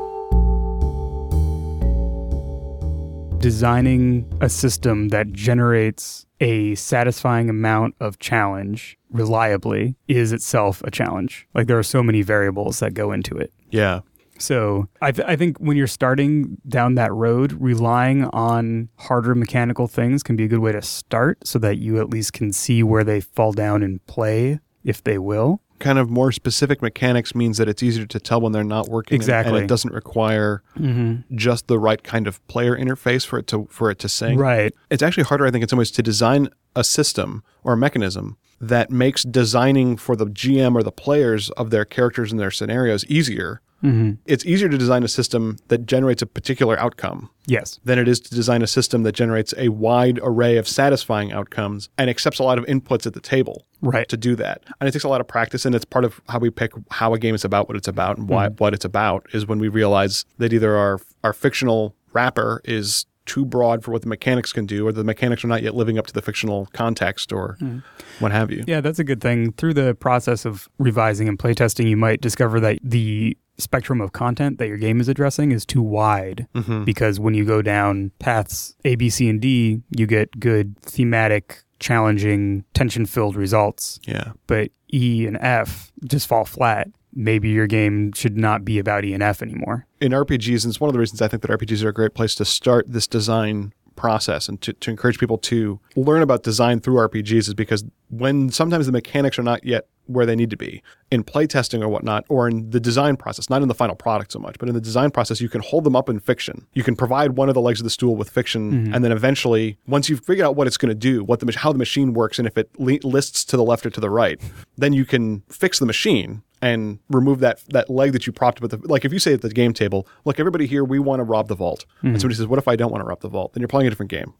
[3.38, 11.46] Designing a system that generates a satisfying amount of challenge reliably is itself a challenge.
[11.54, 13.52] Like there are so many variables that go into it.
[13.70, 14.00] Yeah,
[14.38, 19.88] So I, th- I think when you're starting down that road, relying on harder mechanical
[19.88, 22.82] things can be a good way to start so that you at least can see
[22.82, 25.60] where they fall down in play if they will.
[25.78, 29.16] Kind of more specific mechanics means that it's easier to tell when they're not working,
[29.16, 29.54] Exactly.
[29.54, 31.36] and, it doesn't require mm-hmm.
[31.36, 34.38] just the right kind of player interface for it to for it to sing.
[34.38, 34.74] Right.
[34.90, 38.36] It's actually harder, I think, in some ways, to design a system or a mechanism
[38.60, 43.04] that makes designing for the GM or the players of their characters and their scenarios
[43.06, 43.60] easier.
[43.82, 44.14] Mm-hmm.
[44.26, 47.78] It's easier to design a system that generates a particular outcome Yes.
[47.84, 51.88] than it is to design a system that generates a wide array of satisfying outcomes
[51.96, 54.08] and accepts a lot of inputs at the table Right.
[54.08, 54.64] to do that.
[54.80, 57.14] And it takes a lot of practice, and it's part of how we pick how
[57.14, 58.56] a game is about, what it's about, and why mm-hmm.
[58.56, 59.26] what it's about.
[59.32, 64.02] Is when we realize that either our our fictional wrapper is too broad for what
[64.02, 66.66] the mechanics can do, or the mechanics are not yet living up to the fictional
[66.72, 67.78] context, or hmm.
[68.18, 68.64] what have you.
[68.66, 69.52] Yeah, that's a good thing.
[69.52, 74.58] Through the process of revising and playtesting, you might discover that the spectrum of content
[74.58, 76.84] that your game is addressing is too wide mm-hmm.
[76.84, 81.62] because when you go down paths A, B, C, and D, you get good thematic,
[81.80, 84.00] challenging, tension filled results.
[84.04, 84.32] Yeah.
[84.46, 86.88] But E and F just fall flat.
[87.14, 89.86] Maybe your game should not be about ENF anymore.
[90.00, 92.14] in RPGs, and it's one of the reasons I think that RPGs are a great
[92.14, 96.80] place to start this design process and to, to encourage people to learn about design
[96.80, 100.56] through RPGs is because when sometimes the mechanics are not yet where they need to
[100.56, 104.32] be in playtesting or whatnot, or in the design process, not in the final product
[104.32, 106.66] so much, but in the design process, you can hold them up in fiction.
[106.72, 108.94] You can provide one of the legs of the stool with fiction, mm-hmm.
[108.94, 111.72] and then eventually, once you've figured out what it's going to do, what the how
[111.72, 114.40] the machine works, and if it li- lists to the left or to the right,
[114.76, 118.70] then you can fix the machine and remove that that leg that you propped with
[118.70, 121.24] the like if you say at the game table look everybody here we want to
[121.24, 121.84] rob the vault.
[122.02, 122.18] And mm-hmm.
[122.18, 123.52] somebody says what if i don't want to rob the vault?
[123.52, 124.34] Then you're playing a different game.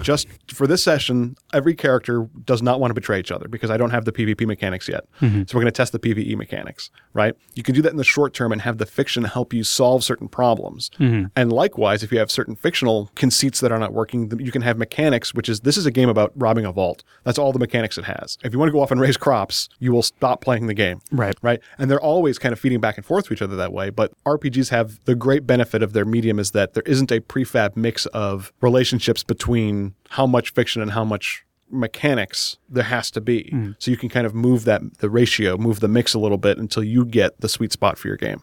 [0.00, 3.76] Just for this session every character does not want to betray each other because i
[3.76, 5.42] don't have the pvp mechanics yet mm-hmm.
[5.46, 8.04] so we're going to test the pve mechanics right you can do that in the
[8.04, 11.26] short term and have the fiction help you solve certain problems mm-hmm.
[11.36, 14.76] and likewise if you have certain fictional conceits that are not working you can have
[14.76, 17.96] mechanics which is this is a game about robbing a vault that's all the mechanics
[17.96, 20.66] it has if you want to go off and raise crops you will stop playing
[20.66, 21.36] the game Right.
[21.42, 21.60] right?
[21.78, 23.90] And they're always kind of feeding back and forth to each other that way.
[23.90, 27.76] But RPGs have the great benefit of their medium is that there isn't a prefab
[27.76, 33.50] mix of relationships between how much fiction and how much mechanics there has to be.
[33.52, 33.76] Mm.
[33.78, 36.58] So you can kind of move that the ratio, move the mix a little bit
[36.58, 38.42] until you get the sweet spot for your game.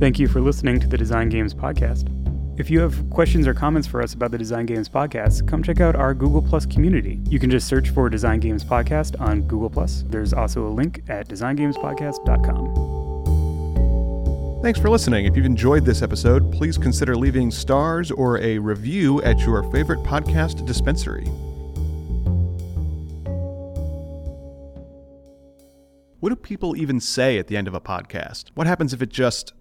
[0.00, 2.08] Thank you for listening to the Design Games Podcast.
[2.58, 5.80] If you have questions or comments for us about the Design Games Podcast, come check
[5.80, 7.20] out our Google Plus community.
[7.28, 10.04] You can just search for Design Games Podcast on Google Plus.
[10.08, 13.01] There's also a link at designgamespodcast.com.
[14.62, 15.26] Thanks for listening.
[15.26, 19.98] If you've enjoyed this episode, please consider leaving stars or a review at your favorite
[20.04, 21.24] podcast dispensary.
[26.20, 28.50] What do people even say at the end of a podcast?
[28.54, 29.52] What happens if it just